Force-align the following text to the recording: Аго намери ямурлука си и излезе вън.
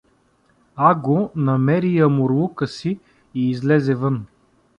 Аго 0.91 1.17
намери 1.49 1.91
ямурлука 1.99 2.67
си 2.67 2.99
и 3.35 3.49
излезе 3.49 3.95
вън. 3.95 4.25